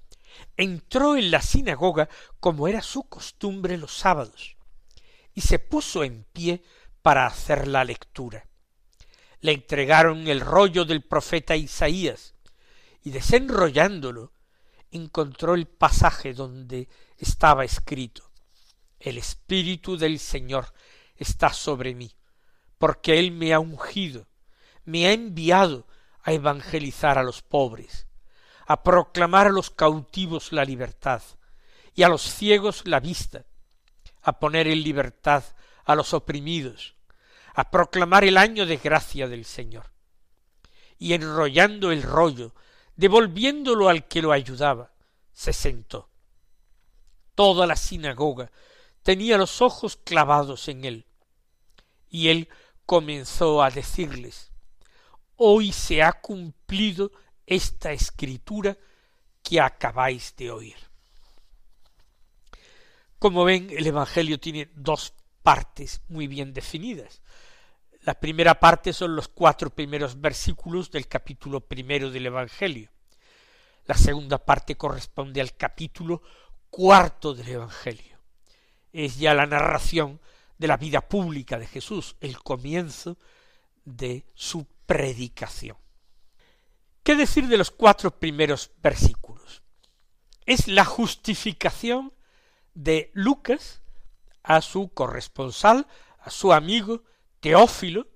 Entró 0.58 1.16
en 1.16 1.32
la 1.32 1.42
sinagoga 1.42 2.10
como 2.40 2.68
era 2.68 2.82
su 2.82 3.04
costumbre 3.04 3.78
los 3.78 3.96
sábados 3.96 4.58
y 5.34 5.42
se 5.42 5.60
puso 5.60 6.04
en 6.04 6.26
pie 6.34 6.64
para 7.04 7.28
hacer 7.28 7.68
la 7.68 7.84
lectura. 7.84 8.48
Le 9.40 9.52
entregaron 9.52 10.28
el 10.28 10.42
rollo 10.42 10.84
del 10.84 11.04
profeta 11.04 11.56
Isaías, 11.56 12.34
y 13.04 13.12
desenrollándolo 13.12 14.34
encontró 14.90 15.54
el 15.54 15.68
pasaje 15.68 16.34
donde 16.34 16.90
estaba 17.18 17.64
escrito 17.64 18.32
El 19.00 19.20
Espíritu 19.20 19.96
del 19.96 20.18
Señor 20.18 20.74
está 21.16 21.54
sobre 21.54 21.94
mí, 21.94 22.12
porque 22.80 23.20
Él 23.20 23.32
me 23.32 23.54
ha 23.54 23.60
ungido, 23.60 24.28
me 24.86 25.06
ha 25.06 25.14
enviado 25.14 25.88
a 26.24 26.34
evangelizar 26.34 27.20
a 27.20 27.24
los 27.24 27.44
pobres, 27.44 28.07
a 28.68 28.84
proclamar 28.84 29.48
a 29.48 29.52
los 29.52 29.72
cautivos 29.72 30.52
la 30.52 30.66
libertad 30.66 31.22
y 31.96 32.04
a 32.04 32.10
los 32.10 32.22
ciegos 32.22 32.84
la 32.86 33.00
vista, 33.00 33.46
a 34.22 34.40
poner 34.40 34.68
en 34.68 34.84
libertad 34.84 35.44
a 35.86 35.96
los 35.96 36.14
oprimidos, 36.14 36.96
a 37.56 37.72
proclamar 37.72 38.26
el 38.26 38.38
año 38.38 38.66
de 38.66 38.78
gracia 38.78 39.28
del 39.28 39.46
Señor. 39.46 39.90
Y 41.00 41.14
enrollando 41.14 41.92
el 41.92 42.04
rollo, 42.04 42.54
devolviéndolo 42.98 43.88
al 43.88 44.08
que 44.08 44.22
lo 44.22 44.34
ayudaba, 44.34 44.92
se 45.32 45.54
sentó. 45.54 46.10
Toda 47.36 47.66
la 47.66 47.76
sinagoga 47.76 48.52
tenía 49.02 49.38
los 49.38 49.62
ojos 49.62 49.98
clavados 50.04 50.68
en 50.68 50.84
él, 50.84 51.06
y 52.10 52.28
él 52.28 52.50
comenzó 52.86 53.64
a 53.64 53.70
decirles 53.70 54.52
Hoy 55.38 55.72
se 55.72 56.02
ha 56.02 56.14
cumplido 56.14 57.12
esta 57.48 57.94
escritura 57.94 58.78
que 59.42 59.62
acabáis 59.62 60.36
de 60.36 60.52
oír. 60.52 60.76
Como 63.18 63.46
ven, 63.46 63.70
el 63.72 63.88
Evangelio 63.88 64.40
tiene 64.40 64.70
dos 64.76 65.14
partes 65.42 66.02
muy 66.10 66.28
bien 66.28 66.54
definidas. 66.54 67.22
La 68.02 68.20
primera 68.20 68.60
parte 68.60 68.94
son 68.94 69.16
los 69.16 69.30
cuatro 69.30 69.70
primeros 69.70 70.20
versículos 70.20 70.92
del 70.92 71.08
capítulo 71.08 71.62
primero 71.62 72.12
del 72.12 72.28
Evangelio. 72.28 72.92
La 73.86 73.96
segunda 73.96 74.38
parte 74.38 74.76
corresponde 74.76 75.42
al 75.42 75.56
capítulo 75.56 76.22
cuarto 76.70 77.34
del 77.34 77.50
Evangelio. 77.50 78.20
Es 78.92 79.18
ya 79.18 79.34
la 79.34 79.46
narración 79.46 80.20
de 80.58 80.68
la 80.68 80.78
vida 80.78 81.02
pública 81.02 81.58
de 81.58 81.68
Jesús, 81.68 82.18
el 82.20 82.40
comienzo 82.40 83.18
de 83.86 84.26
su 84.34 84.68
predicación. 84.86 85.78
¿Qué 87.08 87.16
decir 87.16 87.48
de 87.48 87.56
los 87.56 87.72
cuatro 87.72 88.12
primeros 88.12 88.70
versículos? 88.84 89.64
Es 90.46 90.68
la 90.68 90.84
justificación 90.84 92.12
de 92.74 93.12
Lucas 93.14 93.82
a 94.44 94.62
su 94.62 94.90
corresponsal, 94.90 95.88
a 96.20 96.30
su 96.30 96.52
amigo 96.52 97.06
Teófilo, 97.40 98.08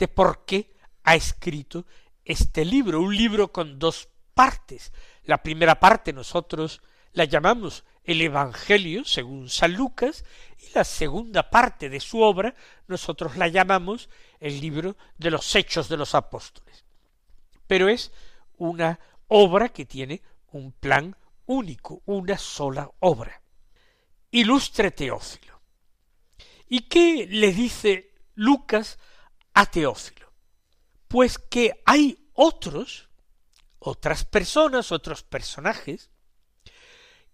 de 0.00 0.08
por 0.08 0.44
qué 0.46 0.74
ha 1.04 1.14
escrito 1.14 1.86
este 2.24 2.64
libro, 2.64 3.00
un 3.00 3.16
libro 3.16 3.52
con 3.52 3.78
dos 3.78 4.08
partes. 4.34 4.92
La 5.22 5.44
primera 5.44 5.78
parte 5.78 6.12
nosotros 6.12 6.82
la 7.12 7.26
llamamos 7.26 7.84
el 8.02 8.20
Evangelio 8.20 9.04
según 9.04 9.48
San 9.48 9.74
Lucas 9.74 10.24
y 10.58 10.72
la 10.74 10.82
segunda 10.82 11.50
parte 11.50 11.88
de 11.88 12.00
su 12.00 12.20
obra 12.20 12.56
nosotros 12.88 13.36
la 13.36 13.46
llamamos 13.46 14.08
el 14.40 14.60
libro 14.60 14.96
de 15.18 15.30
los 15.30 15.54
Hechos 15.54 15.88
de 15.88 15.96
los 15.96 16.16
Apóstoles. 16.16 16.84
Pero 17.68 17.88
es 17.88 18.10
una 18.60 18.98
obra 19.28 19.68
que 19.68 19.84
tiene 19.84 20.22
un 20.52 20.72
plan 20.72 21.14
único, 21.46 22.00
una 22.06 22.38
sola 22.38 22.90
obra 23.00 23.40
ilustre 24.30 24.90
Teófilo. 24.90 25.60
¿Y 26.68 26.82
qué 26.82 27.26
le 27.28 27.52
dice 27.52 28.12
Lucas 28.34 28.98
a 29.54 29.66
Teófilo? 29.66 30.32
Pues 31.08 31.38
que 31.38 31.82
hay 31.84 32.28
otros, 32.34 33.08
otras 33.78 34.24
personas, 34.24 34.92
otros 34.92 35.22
personajes, 35.22 36.10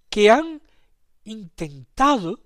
que 0.08 0.30
han 0.30 0.62
intentado 1.24 2.40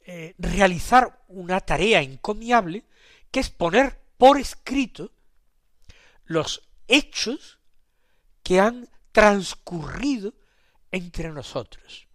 eh, 0.00 0.34
realizar 0.38 1.24
una 1.28 1.60
tarea 1.60 2.02
encomiable, 2.02 2.84
que 3.30 3.40
es 3.40 3.50
poner 3.50 4.00
por 4.16 4.38
escrito 4.38 5.10
los 6.24 6.62
hechos 6.86 7.57
que 8.42 8.60
han 8.60 8.88
transcurrido 9.12 10.34
entre 10.90 11.30
nosotros. 11.30 12.08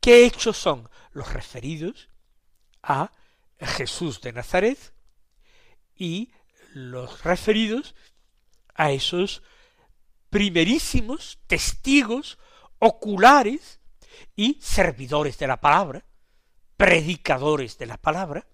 ¿Qué 0.00 0.26
hechos 0.26 0.56
son? 0.56 0.88
Los 1.12 1.32
referidos 1.32 2.08
a 2.82 3.10
Jesús 3.58 4.20
de 4.20 4.32
Nazaret 4.32 4.78
y 5.96 6.30
los 6.74 7.22
referidos 7.22 7.94
a 8.74 8.92
esos 8.92 9.42
primerísimos 10.30 11.38
testigos 11.46 12.38
oculares 12.78 13.80
y 14.36 14.58
servidores 14.60 15.38
de 15.38 15.46
la 15.46 15.60
palabra, 15.60 16.04
predicadores 16.76 17.78
de 17.78 17.86
la 17.86 17.96
palabra, 17.96 18.46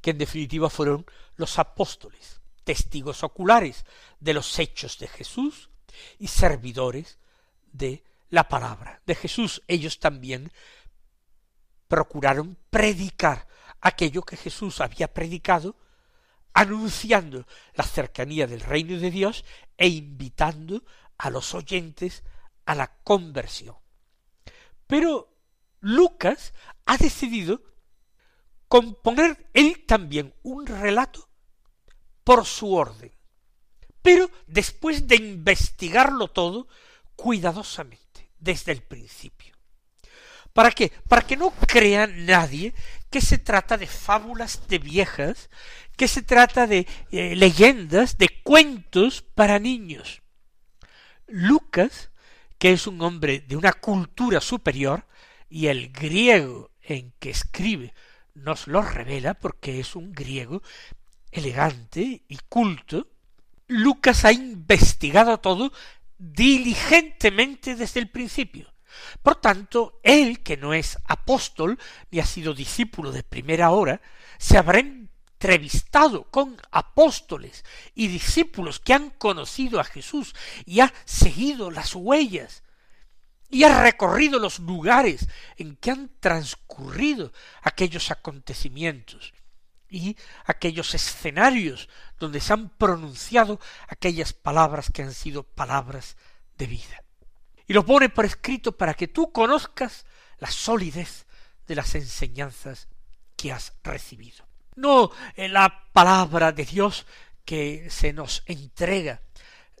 que 0.00 0.10
en 0.10 0.18
definitiva 0.18 0.70
fueron 0.70 1.04
los 1.34 1.58
apóstoles, 1.58 2.39
testigos 2.70 3.24
oculares 3.24 3.84
de 4.20 4.32
los 4.32 4.56
hechos 4.60 4.96
de 5.00 5.08
Jesús 5.08 5.70
y 6.20 6.28
servidores 6.28 7.18
de 7.72 8.04
la 8.28 8.48
palabra 8.48 9.02
de 9.06 9.16
Jesús. 9.16 9.60
Ellos 9.66 9.98
también 9.98 10.52
procuraron 11.88 12.56
predicar 12.70 13.48
aquello 13.80 14.22
que 14.22 14.36
Jesús 14.36 14.80
había 14.80 15.12
predicado, 15.12 15.74
anunciando 16.54 17.44
la 17.74 17.82
cercanía 17.82 18.46
del 18.46 18.60
reino 18.60 19.00
de 19.00 19.10
Dios 19.10 19.44
e 19.76 19.88
invitando 19.88 20.84
a 21.18 21.28
los 21.28 21.52
oyentes 21.54 22.22
a 22.66 22.76
la 22.76 22.86
conversión. 23.02 23.74
Pero 24.86 25.36
Lucas 25.80 26.54
ha 26.86 26.96
decidido 26.98 27.64
componer 28.68 29.50
él 29.54 29.84
también 29.86 30.32
un 30.44 30.68
relato 30.68 31.29
por 32.30 32.46
su 32.46 32.72
orden, 32.74 33.10
pero 34.02 34.30
después 34.46 35.08
de 35.08 35.16
investigarlo 35.16 36.28
todo 36.28 36.68
cuidadosamente 37.16 38.30
desde 38.38 38.70
el 38.70 38.82
principio, 38.82 39.52
¿Para 40.52 40.70
qué? 40.70 40.92
Para 41.08 41.22
que 41.22 41.36
no 41.36 41.50
crea 41.50 42.06
nadie 42.06 42.72
que 43.10 43.20
se 43.20 43.38
trata 43.38 43.76
de 43.76 43.88
fábulas 43.88 44.68
de 44.68 44.78
viejas, 44.78 45.50
que 45.96 46.06
se 46.06 46.22
trata 46.22 46.68
de 46.68 46.86
eh, 47.10 47.34
leyendas, 47.34 48.16
de 48.16 48.28
cuentos 48.44 49.22
para 49.22 49.58
niños. 49.58 50.22
Lucas, 51.26 52.10
que 52.58 52.70
es 52.70 52.86
un 52.86 53.02
hombre 53.02 53.40
de 53.40 53.56
una 53.56 53.72
cultura 53.72 54.40
superior, 54.40 55.04
y 55.48 55.66
el 55.66 55.90
griego 55.90 56.70
en 56.80 57.12
que 57.18 57.30
escribe 57.30 57.92
nos 58.34 58.68
lo 58.68 58.82
revela 58.82 59.34
porque 59.34 59.80
es 59.80 59.96
un 59.96 60.12
griego 60.12 60.62
elegante 61.30 62.24
y 62.28 62.38
culto, 62.48 63.08
Lucas 63.66 64.24
ha 64.24 64.32
investigado 64.32 65.38
todo 65.38 65.72
diligentemente 66.18 67.76
desde 67.76 68.00
el 68.00 68.10
principio. 68.10 68.72
Por 69.22 69.36
tanto, 69.36 70.00
él, 70.02 70.42
que 70.42 70.56
no 70.56 70.74
es 70.74 70.98
apóstol 71.04 71.78
ni 72.10 72.18
ha 72.18 72.26
sido 72.26 72.54
discípulo 72.54 73.12
de 73.12 73.22
primera 73.22 73.70
hora, 73.70 74.00
se 74.38 74.58
habrá 74.58 74.80
entrevistado 74.80 76.24
con 76.24 76.60
apóstoles 76.70 77.64
y 77.94 78.08
discípulos 78.08 78.80
que 78.80 78.92
han 78.92 79.10
conocido 79.10 79.80
a 79.80 79.84
Jesús 79.84 80.34
y 80.66 80.80
ha 80.80 80.92
seguido 81.04 81.70
las 81.70 81.94
huellas 81.94 82.62
y 83.48 83.64
ha 83.64 83.82
recorrido 83.82 84.38
los 84.38 84.58
lugares 84.58 85.28
en 85.56 85.76
que 85.76 85.90
han 85.90 86.10
transcurrido 86.20 87.32
aquellos 87.62 88.10
acontecimientos 88.10 89.32
y 89.90 90.16
aquellos 90.44 90.94
escenarios 90.94 91.88
donde 92.18 92.40
se 92.40 92.52
han 92.52 92.70
pronunciado 92.70 93.60
aquellas 93.88 94.32
palabras 94.32 94.90
que 94.92 95.02
han 95.02 95.12
sido 95.12 95.42
palabras 95.42 96.16
de 96.56 96.66
vida. 96.66 97.04
Y 97.66 97.72
lo 97.72 97.84
pone 97.84 98.08
por 98.08 98.24
escrito 98.24 98.72
para 98.72 98.94
que 98.94 99.08
tú 99.08 99.32
conozcas 99.32 100.06
la 100.38 100.50
solidez 100.50 101.26
de 101.66 101.74
las 101.74 101.94
enseñanzas 101.94 102.88
que 103.36 103.52
has 103.52 103.74
recibido. 103.82 104.44
No 104.76 105.10
en 105.36 105.52
la 105.52 105.88
palabra 105.92 106.52
de 106.52 106.64
Dios 106.64 107.06
que 107.44 107.88
se 107.90 108.12
nos 108.12 108.42
entrega, 108.46 109.22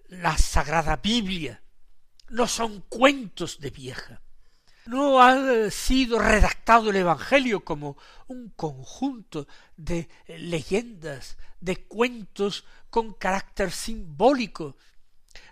la 0.08 0.36
Sagrada 0.36 0.96
Biblia, 0.96 1.62
no 2.28 2.46
son 2.46 2.80
cuentos 2.88 3.60
de 3.60 3.70
vieja, 3.70 4.20
no 4.90 5.22
ha 5.22 5.70
sido 5.70 6.18
redactado 6.18 6.90
el 6.90 6.96
Evangelio 6.96 7.64
como 7.64 7.96
un 8.26 8.50
conjunto 8.50 9.46
de 9.76 10.08
leyendas, 10.26 11.38
de 11.60 11.76
cuentos 11.84 12.64
con 12.90 13.14
carácter 13.14 13.70
simbólico. 13.70 14.76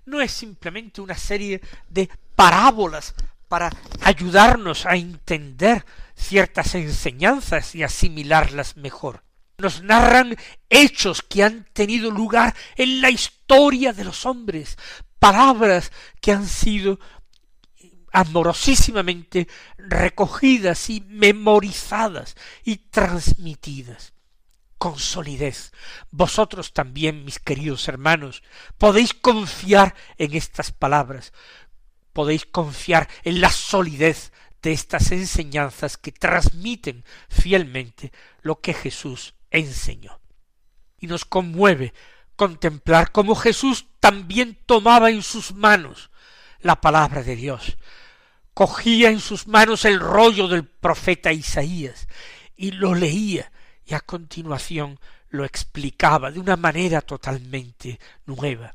No 0.06 0.20
es 0.20 0.32
simplemente 0.32 1.00
una 1.00 1.16
serie 1.16 1.60
de 1.88 2.10
parábolas 2.34 3.14
para 3.46 3.70
ayudarnos 4.02 4.86
a 4.86 4.96
entender 4.96 5.86
ciertas 6.16 6.74
enseñanzas 6.74 7.76
y 7.76 7.84
asimilarlas 7.84 8.76
mejor. 8.76 9.22
Nos 9.58 9.82
narran 9.82 10.36
hechos 10.68 11.22
que 11.22 11.44
han 11.44 11.64
tenido 11.72 12.10
lugar 12.10 12.56
en 12.74 13.00
la 13.00 13.10
historia 13.10 13.92
de 13.92 14.04
los 14.04 14.26
hombres, 14.26 14.76
palabras 15.20 15.92
que 16.20 16.32
han 16.32 16.46
sido 16.46 16.98
amorosísimamente 18.18 19.46
recogidas 19.76 20.90
y 20.90 21.00
memorizadas 21.02 22.34
y 22.64 22.76
transmitidas 22.76 24.12
con 24.76 24.98
solidez. 24.98 25.72
Vosotros 26.10 26.72
también, 26.72 27.24
mis 27.24 27.38
queridos 27.38 27.86
hermanos, 27.86 28.42
podéis 28.76 29.14
confiar 29.14 29.94
en 30.16 30.34
estas 30.34 30.72
palabras, 30.72 31.32
podéis 32.12 32.44
confiar 32.44 33.08
en 33.22 33.40
la 33.40 33.50
solidez 33.50 34.32
de 34.62 34.72
estas 34.72 35.12
enseñanzas 35.12 35.96
que 35.96 36.10
transmiten 36.10 37.04
fielmente 37.28 38.10
lo 38.42 38.60
que 38.60 38.74
Jesús 38.74 39.34
enseñó. 39.52 40.18
Y 40.98 41.06
nos 41.06 41.24
conmueve 41.24 41.94
contemplar 42.34 43.12
cómo 43.12 43.36
Jesús 43.36 43.86
también 44.00 44.58
tomaba 44.66 45.10
en 45.10 45.22
sus 45.22 45.54
manos 45.54 46.10
la 46.60 46.80
palabra 46.80 47.22
de 47.22 47.36
Dios, 47.36 47.76
cogía 48.58 49.08
en 49.08 49.20
sus 49.20 49.46
manos 49.46 49.84
el 49.84 50.00
rollo 50.00 50.48
del 50.48 50.64
profeta 50.64 51.32
Isaías 51.32 52.08
y 52.56 52.72
lo 52.72 52.92
leía 52.92 53.52
y 53.86 53.94
a 53.94 54.00
continuación 54.00 54.98
lo 55.28 55.44
explicaba 55.44 56.32
de 56.32 56.40
una 56.40 56.56
manera 56.56 57.00
totalmente 57.00 58.00
nueva. 58.26 58.74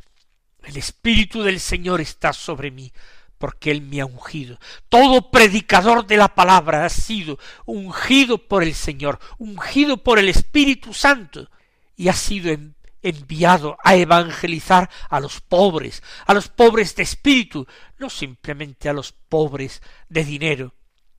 El 0.64 0.78
Espíritu 0.78 1.44
del 1.44 1.60
Señor 1.60 2.00
está 2.00 2.32
sobre 2.32 2.72
mí, 2.72 2.94
porque 3.38 3.72
Él 3.72 3.82
me 3.82 4.00
ha 4.00 4.06
ungido. 4.06 4.58
Todo 4.88 5.30
predicador 5.32 6.08
de 6.08 6.16
la 6.16 6.34
palabra 6.34 6.86
ha 6.86 6.90
sido 6.90 7.38
ungido 7.66 8.38
por 8.38 8.64
el 8.64 8.76
Señor, 8.76 9.20
ungido 9.38 9.98
por 9.98 10.18
el 10.18 10.30
Espíritu 10.30 10.94
Santo, 10.94 11.50
y 11.98 12.08
ha 12.08 12.14
sido 12.14 12.58
enviado 13.04 13.78
a 13.84 13.96
evangelizar 13.96 14.90
a 15.10 15.20
los 15.20 15.42
pobres, 15.42 16.02
a 16.26 16.34
los 16.34 16.48
pobres 16.48 16.96
de 16.96 17.04
espíritu, 17.04 17.68
no 18.00 18.10
simplemente 18.10 18.90
a 18.90 18.94
los 18.94 19.12
pobres 19.12 19.82
de 20.10 20.24
dinero. 20.24 20.74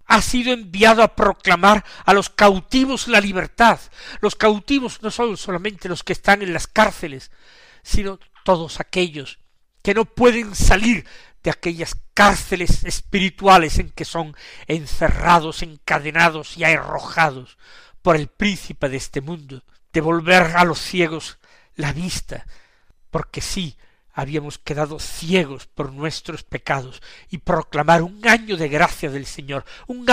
Ha 0.07 0.21
sido 0.21 0.53
enviado 0.53 1.03
a 1.03 1.15
proclamar 1.15 1.85
a 2.05 2.13
los 2.13 2.29
cautivos 2.29 3.09
la 3.09 3.21
libertad. 3.21 3.79
Los 4.21 4.35
cautivos 4.35 5.03
no 5.03 5.11
son 5.11 5.37
solamente 5.37 5.89
los 5.89 6.03
que 6.03 6.13
están 6.13 6.43
en 6.43 6.53
las 6.53 6.67
cárceles, 6.67 7.31
sino 7.83 8.19
todos 8.45 8.81
aquellos 8.81 9.39
que 9.83 9.95
no 9.95 10.05
pueden 10.05 10.55
salir 10.55 11.07
de 11.43 11.51
aquellas 11.51 11.97
cárceles 12.15 12.85
espirituales 12.85 13.79
en 13.79 13.91
que 13.91 14.07
son 14.07 14.35
encerrados, 14.67 15.63
encadenados 15.63 16.57
y 16.57 16.65
arrojados 16.65 17.59
por 18.01 18.17
el 18.17 18.29
príncipe 18.29 18.89
de 18.89 18.97
este 18.97 19.21
mundo, 19.21 19.63
devolver 19.93 20.57
a 20.57 20.65
los 20.65 20.81
ciegos 20.81 21.39
la 21.77 21.93
vista, 21.93 22.47
porque 23.11 23.41
sí 23.41 23.77
habíamos 24.13 24.59
quedado 24.59 24.99
ciegos 24.99 25.67
por 25.67 25.93
nuestros 25.93 26.45
pecados, 26.45 27.03
y 27.31 27.39
proclamar 27.39 28.03
un 28.03 28.27
año 28.27 28.57
de 28.57 28.69
gracia 28.69 29.11
del 29.11 29.27
Señor, 29.27 29.65
un, 29.87 30.07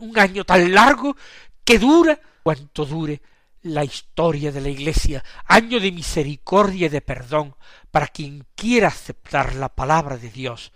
un 0.00 0.18
año 0.18 0.44
tan 0.44 0.72
largo 0.72 1.16
que 1.64 1.78
dura 1.78 2.20
cuanto 2.42 2.84
dure 2.84 3.20
la 3.62 3.84
historia 3.84 4.52
de 4.52 4.60
la 4.60 4.68
Iglesia, 4.68 5.24
año 5.46 5.80
de 5.80 5.92
misericordia 5.92 6.86
y 6.86 6.90
de 6.90 7.00
perdón 7.00 7.56
para 7.90 8.06
quien 8.06 8.46
quiera 8.54 8.88
aceptar 8.88 9.54
la 9.54 9.74
palabra 9.74 10.16
de 10.16 10.30
Dios 10.30 10.72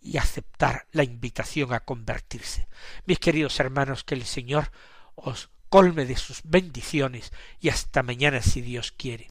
y 0.00 0.16
aceptar 0.16 0.86
la 0.92 1.04
invitación 1.04 1.72
a 1.72 1.80
convertirse. 1.80 2.68
Mis 3.06 3.18
queridos 3.18 3.58
hermanos, 3.60 4.04
que 4.04 4.14
el 4.14 4.24
Señor 4.24 4.70
os 5.14 5.50
colme 5.68 6.04
de 6.04 6.16
sus 6.16 6.40
bendiciones 6.44 7.32
y 7.60 7.68
hasta 7.68 8.02
mañana 8.02 8.42
si 8.42 8.60
Dios 8.60 8.92
quiere. 8.92 9.30